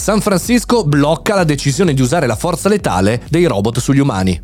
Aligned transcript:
San 0.00 0.22
Francisco 0.22 0.82
blocca 0.82 1.34
la 1.34 1.44
decisione 1.44 1.92
di 1.92 2.00
usare 2.00 2.26
la 2.26 2.34
forza 2.34 2.70
letale 2.70 3.20
dei 3.28 3.44
robot 3.44 3.80
sugli 3.80 3.98
umani. 3.98 4.40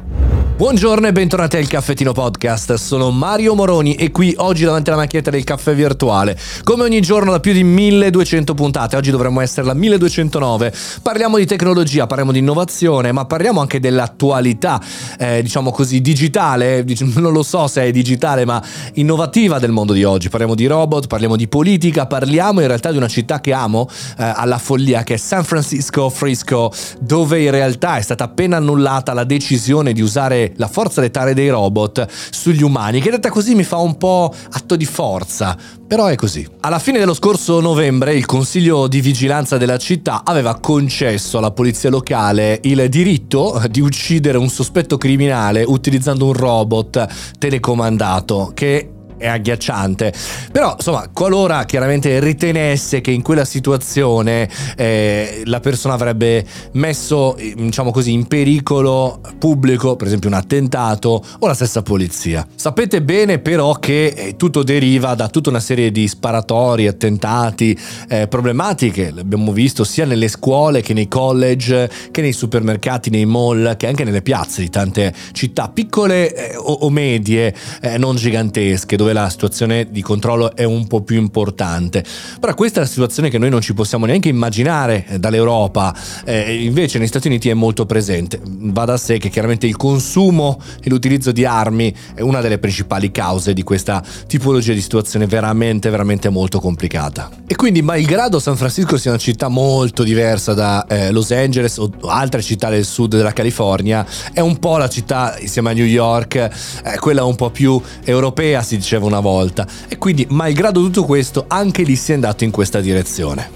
Buongiorno 0.56 1.06
e 1.06 1.12
bentornati 1.12 1.58
al 1.58 1.68
Caffettino 1.68 2.12
Podcast, 2.12 2.72
sono 2.76 3.10
Mario 3.10 3.54
Moroni 3.54 3.94
e 3.94 4.10
qui 4.10 4.32
oggi 4.38 4.64
davanti 4.64 4.88
alla 4.88 5.00
macchinetta 5.00 5.28
del 5.28 5.44
caffè 5.44 5.74
virtuale, 5.74 6.34
come 6.64 6.82
ogni 6.82 7.02
giorno 7.02 7.30
da 7.30 7.40
più 7.40 7.52
di 7.52 7.62
1200 7.62 8.54
puntate, 8.54 8.96
oggi 8.96 9.10
dovremmo 9.10 9.42
essere 9.42 9.66
la 9.66 9.74
1209, 9.74 10.72
parliamo 11.02 11.36
di 11.36 11.44
tecnologia, 11.44 12.06
parliamo 12.06 12.32
di 12.32 12.38
innovazione, 12.38 13.12
ma 13.12 13.26
parliamo 13.26 13.60
anche 13.60 13.80
dell'attualità, 13.80 14.80
eh, 15.18 15.42
diciamo 15.42 15.70
così, 15.70 16.00
digitale, 16.00 16.86
non 17.16 17.32
lo 17.32 17.42
so 17.42 17.66
se 17.66 17.82
è 17.82 17.90
digitale, 17.90 18.46
ma 18.46 18.62
innovativa 18.94 19.58
del 19.58 19.72
mondo 19.72 19.92
di 19.92 20.04
oggi, 20.04 20.30
parliamo 20.30 20.54
di 20.54 20.64
robot, 20.64 21.06
parliamo 21.06 21.36
di 21.36 21.48
politica, 21.48 22.06
parliamo 22.06 22.62
in 22.62 22.66
realtà 22.66 22.90
di 22.92 22.96
una 22.96 23.08
città 23.08 23.42
che 23.42 23.52
amo 23.52 23.90
eh, 24.16 24.24
alla 24.24 24.56
follia, 24.56 25.02
che 25.02 25.14
è 25.14 25.18
San 25.18 25.44
Francisco 25.44 26.08
Frisco, 26.08 26.72
dove 26.98 27.42
in 27.42 27.50
realtà 27.50 27.98
è 27.98 28.00
stata 28.00 28.24
appena 28.24 28.56
annullata 28.56 29.12
la 29.12 29.24
decisione 29.24 29.92
di 29.92 30.00
usare 30.00 30.44
la 30.56 30.68
forza 30.68 31.00
letale 31.00 31.34
dei 31.34 31.48
robot 31.48 32.06
sugli 32.30 32.62
umani, 32.62 33.00
che 33.00 33.10
detta 33.10 33.30
così 33.30 33.54
mi 33.54 33.64
fa 33.64 33.76
un 33.78 33.96
po' 33.96 34.32
atto 34.50 34.76
di 34.76 34.84
forza, 34.84 35.56
però 35.86 36.06
è 36.06 36.16
così. 36.16 36.46
Alla 36.60 36.78
fine 36.78 36.98
dello 36.98 37.14
scorso 37.14 37.60
novembre 37.60 38.14
il 38.14 38.26
Consiglio 38.26 38.86
di 38.88 39.00
Vigilanza 39.00 39.56
della 39.56 39.78
città 39.78 40.22
aveva 40.24 40.58
concesso 40.58 41.38
alla 41.38 41.50
polizia 41.50 41.90
locale 41.90 42.60
il 42.62 42.88
diritto 42.88 43.62
di 43.70 43.80
uccidere 43.80 44.38
un 44.38 44.48
sospetto 44.48 44.98
criminale 44.98 45.64
utilizzando 45.66 46.26
un 46.26 46.32
robot 46.32 47.06
telecomandato 47.38 48.52
che 48.54 48.90
è 49.18 49.26
agghiacciante. 49.26 50.12
Però, 50.52 50.74
insomma, 50.76 51.08
qualora 51.12 51.64
chiaramente 51.64 52.20
ritenesse 52.20 53.00
che 53.00 53.10
in 53.10 53.22
quella 53.22 53.44
situazione 53.44 54.48
eh, 54.76 55.42
la 55.44 55.60
persona 55.60 55.94
avrebbe 55.94 56.44
messo, 56.72 57.36
diciamo 57.38 57.90
così, 57.90 58.12
in 58.12 58.26
pericolo 58.26 59.20
pubblico, 59.38 59.96
per 59.96 60.06
esempio 60.06 60.28
un 60.28 60.34
attentato 60.34 61.24
o 61.38 61.46
la 61.46 61.54
stessa 61.54 61.82
polizia. 61.82 62.46
Sapete 62.54 63.02
bene 63.02 63.38
però 63.38 63.74
che 63.74 64.06
eh, 64.06 64.36
tutto 64.36 64.62
deriva 64.62 65.14
da 65.14 65.28
tutta 65.28 65.50
una 65.50 65.60
serie 65.60 65.90
di 65.90 66.08
sparatori, 66.08 66.86
attentati, 66.86 67.78
eh, 68.08 68.26
problematiche, 68.28 69.10
l'abbiamo 69.12 69.52
visto 69.52 69.84
sia 69.84 70.04
nelle 70.04 70.28
scuole 70.28 70.82
che 70.82 70.92
nei 70.92 71.08
college, 71.08 71.90
che 72.10 72.20
nei 72.20 72.32
supermercati, 72.32 73.10
nei 73.10 73.26
mall, 73.26 73.76
che 73.76 73.86
anche 73.86 74.04
nelle 74.04 74.22
piazze 74.22 74.60
di 74.60 74.70
tante 74.70 75.12
città 75.32 75.68
piccole 75.68 76.34
eh, 76.34 76.56
o, 76.56 76.72
o, 76.72 76.90
medie, 76.90 77.54
eh, 77.80 77.98
non 77.98 78.16
gigantesche, 78.16 78.96
dove 78.96 79.05
la 79.12 79.28
situazione 79.28 79.88
di 79.90 80.02
controllo 80.02 80.54
è 80.54 80.64
un 80.64 80.86
po' 80.86 81.02
più 81.02 81.16
importante. 81.16 82.04
Però 82.40 82.54
questa 82.54 82.80
è 82.80 82.82
la 82.82 82.88
situazione 82.88 83.28
che 83.28 83.38
noi 83.38 83.50
non 83.50 83.60
ci 83.60 83.74
possiamo 83.74 84.06
neanche 84.06 84.28
immaginare 84.28 85.04
eh, 85.08 85.18
dall'Europa, 85.18 85.94
eh, 86.24 86.62
invece 86.64 86.98
negli 86.98 87.08
Stati 87.08 87.28
Uniti 87.28 87.48
è 87.48 87.54
molto 87.54 87.86
presente. 87.86 88.40
Va 88.42 88.84
da 88.84 88.96
sé 88.96 89.18
che 89.18 89.28
chiaramente 89.28 89.66
il 89.66 89.76
consumo 89.76 90.60
e 90.82 90.88
l'utilizzo 90.88 91.32
di 91.32 91.44
armi 91.44 91.94
è 92.14 92.20
una 92.20 92.40
delle 92.40 92.58
principali 92.58 93.10
cause 93.10 93.52
di 93.52 93.62
questa 93.62 94.02
tipologia 94.26 94.72
di 94.72 94.80
situazione 94.80 95.26
veramente, 95.26 95.90
veramente 95.90 96.28
molto 96.28 96.60
complicata. 96.60 97.30
E 97.46 97.56
quindi, 97.56 97.82
malgrado 97.82 98.38
San 98.38 98.56
Francisco 98.56 98.96
sia 98.96 99.10
una 99.10 99.20
città 99.20 99.48
molto 99.48 100.02
diversa 100.02 100.54
da 100.54 100.86
eh, 100.86 101.10
Los 101.10 101.30
Angeles 101.30 101.78
o 101.78 101.90
altre 102.06 102.42
città 102.42 102.68
del 102.68 102.84
sud 102.84 103.16
della 103.16 103.32
California, 103.32 104.06
è 104.32 104.40
un 104.40 104.58
po' 104.58 104.76
la 104.78 104.88
città 104.88 105.36
insieme 105.38 105.70
a 105.70 105.72
New 105.72 105.84
York, 105.84 106.34
eh, 106.34 106.98
quella 106.98 107.24
un 107.24 107.34
po' 107.34 107.50
più 107.50 107.80
europea, 108.04 108.62
si 108.62 108.74
diceva 108.96 109.06
una 109.06 109.20
volta. 109.20 109.66
E 109.88 109.98
quindi, 109.98 110.26
malgrado 110.30 110.80
tutto 110.80 111.04
questo, 111.04 111.44
anche 111.48 111.82
lì 111.82 111.96
si 111.96 112.12
è 112.12 112.14
andato 112.14 112.44
in 112.44 112.50
questa 112.50 112.80
direzione. 112.80 113.55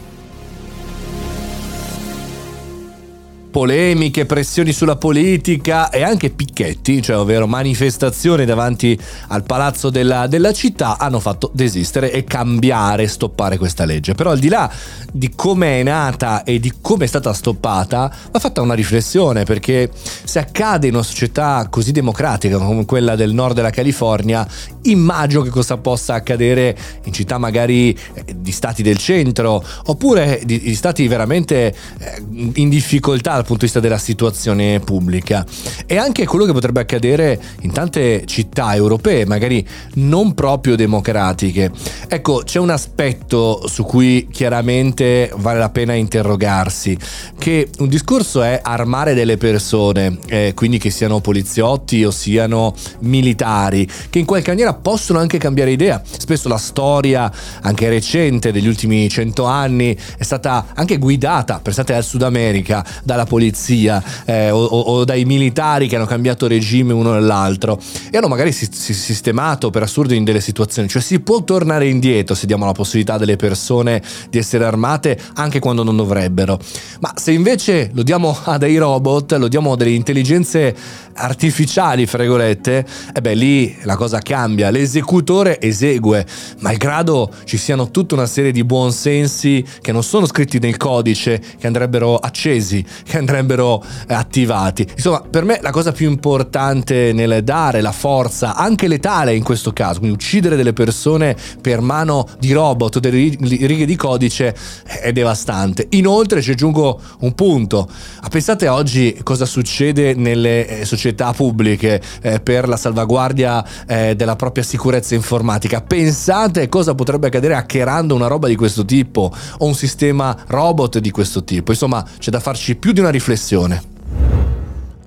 Polemiche, 3.50 4.26
pressioni 4.26 4.72
sulla 4.72 4.96
politica 4.96 5.90
e 5.90 6.02
anche 6.02 6.30
picchetti, 6.30 7.02
cioè 7.02 7.18
ovvero 7.18 7.46
manifestazioni 7.46 8.44
davanti 8.44 8.98
al 9.28 9.42
palazzo 9.42 9.90
della, 9.90 10.26
della, 10.26 10.52
città, 10.52 10.98
hanno 10.98 11.20
fatto 11.20 11.50
desistere 11.52 12.12
e 12.12 12.24
cambiare, 12.24 13.08
stoppare 13.08 13.58
questa 13.58 13.84
legge. 13.84 14.14
Però 14.14 14.30
al 14.30 14.38
di 14.38 14.48
là 14.48 14.70
di 15.12 15.32
come 15.34 15.80
è 15.80 15.82
nata 15.82 16.44
e 16.44 16.60
di 16.60 16.72
come 16.80 17.04
è 17.04 17.08
stata 17.08 17.32
stoppata, 17.32 18.14
va 18.30 18.38
fatta 18.38 18.60
una 18.60 18.74
riflessione 18.74 19.44
perché 19.44 19.90
se 19.92 20.38
accade 20.38 20.86
in 20.86 20.94
una 20.94 21.02
società 21.02 21.66
così 21.68 21.92
democratica 21.92 22.58
come 22.58 22.84
quella 22.84 23.16
del 23.16 23.32
nord 23.32 23.54
della 23.54 23.70
California, 23.70 24.46
immagino 24.82 25.42
che 25.42 25.50
cosa 25.50 25.76
possa 25.76 26.14
accadere 26.14 26.76
in 27.04 27.12
città 27.12 27.38
magari 27.38 27.96
eh, 28.14 28.36
di 28.36 28.52
stati 28.52 28.82
del 28.82 28.98
centro 28.98 29.62
oppure 29.86 30.40
di, 30.44 30.60
di 30.60 30.74
stati 30.74 31.08
veramente 31.08 31.74
eh, 31.98 32.22
in 32.54 32.68
difficoltà 32.68 33.39
dal 33.40 33.44
punto 33.44 33.64
di 33.64 33.70
vista 33.72 33.80
della 33.80 33.98
situazione 33.98 34.80
pubblica 34.80 35.44
e 35.86 35.96
anche 35.96 36.26
quello 36.26 36.44
che 36.44 36.52
potrebbe 36.52 36.80
accadere 36.80 37.40
in 37.62 37.72
tante 37.72 38.24
città 38.26 38.74
europee, 38.74 39.24
magari 39.26 39.66
non 39.94 40.34
proprio 40.34 40.76
democratiche. 40.76 41.70
Ecco, 42.08 42.42
c'è 42.44 42.58
un 42.58 42.70
aspetto 42.70 43.66
su 43.66 43.84
cui 43.84 44.28
chiaramente 44.30 45.32
vale 45.36 45.58
la 45.58 45.70
pena 45.70 45.94
interrogarsi, 45.94 46.96
che 47.38 47.68
un 47.78 47.88
discorso 47.88 48.42
è 48.42 48.60
armare 48.62 49.14
delle 49.14 49.36
persone, 49.36 50.18
eh, 50.26 50.52
quindi 50.54 50.78
che 50.78 50.90
siano 50.90 51.20
poliziotti 51.20 52.04
o 52.04 52.10
siano 52.10 52.74
militari, 53.00 53.88
che 54.10 54.18
in 54.18 54.26
qualche 54.26 54.50
maniera 54.50 54.74
possono 54.74 55.18
anche 55.18 55.38
cambiare 55.38 55.70
idea. 55.70 56.02
Spesso 56.04 56.48
la 56.48 56.58
storia, 56.58 57.32
anche 57.62 57.88
recente, 57.88 58.52
degli 58.52 58.68
ultimi 58.68 59.08
cento 59.08 59.44
anni, 59.44 59.96
è 60.18 60.22
stata 60.22 60.66
anche 60.74 60.98
guidata, 60.98 61.60
pensate 61.60 61.94
al 61.94 62.04
Sud 62.04 62.22
America, 62.22 62.84
dalla 63.02 63.24
polizia 63.30 64.02
eh, 64.24 64.50
o, 64.50 64.64
o, 64.64 65.04
dai 65.04 65.24
militari 65.24 65.86
che 65.86 65.94
hanno 65.94 66.04
cambiato 66.04 66.48
regime 66.48 66.92
uno 66.92 67.12
nell'altro. 67.12 67.78
E 68.10 68.16
hanno 68.16 68.26
magari 68.26 68.50
si, 68.50 68.68
si, 68.72 68.92
sistemato 68.92 69.70
per 69.70 69.84
assurdo 69.84 70.14
in 70.14 70.24
delle 70.24 70.40
situazioni, 70.40 70.88
cioè 70.88 71.00
si 71.00 71.20
può 71.20 71.44
tornare 71.44 71.86
indietro 71.86 72.34
se 72.34 72.46
diamo 72.46 72.66
la 72.66 72.72
possibilità 72.72 73.18
delle 73.18 73.36
persone 73.36 74.02
di 74.28 74.38
essere 74.38 74.64
armate 74.64 75.16
anche 75.34 75.60
quando 75.60 75.84
non 75.84 75.94
dovrebbero, 75.94 76.58
ma 76.98 77.12
se 77.14 77.30
invece 77.30 77.90
lo 77.94 78.02
diamo 78.02 78.36
a 78.42 78.58
dei 78.58 78.76
robot, 78.76 79.34
lo 79.34 79.46
diamo 79.46 79.72
a 79.72 79.76
delle 79.76 79.90
intelligenze 79.90 80.74
artificiali, 81.14 82.06
fregolette, 82.06 82.84
e 83.14 83.20
beh 83.20 83.34
lì 83.34 83.76
la 83.82 83.96
cosa 83.96 84.18
cambia, 84.18 84.70
l'esecutore 84.70 85.60
esegue, 85.60 86.26
malgrado 86.58 87.32
ci 87.44 87.58
siano 87.58 87.90
tutta 87.90 88.14
una 88.14 88.26
serie 88.26 88.50
di 88.50 88.64
buonsensi 88.64 89.64
che 89.80 89.92
non 89.92 90.02
sono 90.02 90.26
scritti 90.26 90.58
nel 90.58 90.76
codice, 90.76 91.40
che 91.58 91.66
andrebbero 91.66 92.16
accesi, 92.16 92.84
che 93.04 93.18
andrebbero 93.20 93.82
eh, 94.08 94.14
attivati. 94.14 94.86
Insomma, 94.94 95.20
per 95.20 95.44
me 95.44 95.58
la 95.62 95.70
cosa 95.70 95.92
più 95.92 96.08
importante 96.08 97.12
nel 97.12 97.42
dare 97.44 97.80
la 97.80 97.92
forza, 97.92 98.54
anche 98.56 98.88
letale 98.88 99.34
in 99.34 99.42
questo 99.42 99.72
caso, 99.72 100.00
quindi 100.00 100.16
uccidere 100.16 100.56
delle 100.56 100.72
persone 100.72 101.36
per 101.60 101.80
mano 101.80 102.26
di 102.38 102.52
robot 102.52 102.96
o 102.96 103.00
delle 103.00 103.36
righe 103.40 103.84
di 103.84 103.96
codice 103.96 104.54
è 104.84 105.12
devastante. 105.12 105.86
Inoltre 105.90 106.42
ci 106.42 106.50
aggiungo 106.50 107.00
un 107.20 107.34
punto. 107.34 107.88
Pensate 108.28 108.68
oggi 108.68 109.18
cosa 109.22 109.44
succede 109.44 110.14
nelle 110.14 110.66
eh, 110.66 110.84
società 110.84 111.32
pubbliche 111.32 112.00
eh, 112.22 112.40
per 112.40 112.68
la 112.68 112.76
salvaguardia 112.76 113.64
della 113.86 114.36
propria 114.36 114.64
sicurezza 114.64 115.14
informatica. 115.14 115.80
Pensate 115.80 116.68
cosa 116.68 116.94
potrebbe 116.94 117.26
accadere 117.26 117.54
hackerando 117.54 118.14
una 118.14 118.26
roba 118.26 118.48
di 118.48 118.56
questo 118.56 118.84
tipo 118.84 119.32
o 119.58 119.66
un 119.66 119.74
sistema 119.74 120.36
robot 120.46 120.98
di 120.98 121.10
questo 121.10 121.44
tipo. 121.44 121.72
Insomma, 121.72 122.04
c'è 122.18 122.30
da 122.30 122.40
farci 122.40 122.76
più 122.76 122.92
di 122.92 123.00
una 123.00 123.09
riflessione. 123.10 123.90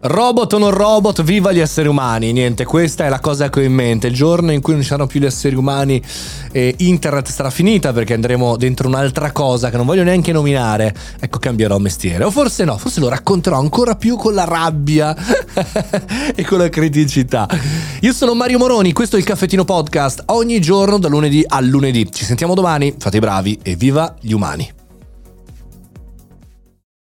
Robot 0.05 0.51
o 0.51 0.57
non 0.57 0.71
robot, 0.71 1.23
viva 1.23 1.53
gli 1.53 1.61
esseri 1.61 1.87
umani. 1.87 2.33
Niente, 2.33 2.65
questa 2.65 3.05
è 3.05 3.09
la 3.09 3.21
cosa 3.21 3.49
che 3.49 3.61
ho 3.61 3.63
in 3.63 3.71
mente. 3.71 4.07
Il 4.07 4.13
giorno 4.13 4.51
in 4.51 4.59
cui 4.59 4.73
non 4.73 4.81
ci 4.81 4.89
saranno 4.89 5.07
più 5.07 5.21
gli 5.21 5.25
esseri 5.25 5.55
umani, 5.55 6.03
eh, 6.51 6.75
internet 6.79 7.29
sarà 7.29 7.49
finita 7.49 7.93
perché 7.93 8.13
andremo 8.13 8.57
dentro 8.57 8.89
un'altra 8.89 9.31
cosa 9.31 9.69
che 9.69 9.77
non 9.77 9.85
voglio 9.85 10.03
neanche 10.03 10.33
nominare. 10.33 10.93
Ecco, 11.21 11.39
cambierò 11.39 11.77
mestiere. 11.77 12.25
O 12.25 12.31
forse 12.31 12.65
no, 12.65 12.77
forse 12.77 12.99
lo 12.99 13.07
racconterò 13.07 13.57
ancora 13.57 13.95
più 13.95 14.17
con 14.17 14.33
la 14.33 14.43
rabbia 14.43 15.15
e 16.35 16.43
con 16.43 16.57
la 16.57 16.67
criticità. 16.67 17.47
Io 18.01 18.11
sono 18.11 18.33
Mario 18.33 18.57
Moroni, 18.57 18.91
questo 18.91 19.15
è 19.15 19.19
il 19.19 19.25
Caffettino 19.25 19.63
Podcast. 19.63 20.23
Ogni 20.25 20.59
giorno, 20.59 20.99
da 20.99 21.07
lunedì 21.07 21.45
a 21.47 21.61
lunedì. 21.61 22.11
Ci 22.11 22.25
sentiamo 22.25 22.55
domani. 22.55 22.93
Fate 22.99 23.15
i 23.15 23.21
bravi 23.21 23.57
e 23.63 23.77
viva 23.77 24.13
gli 24.19 24.33
umani. 24.33 24.82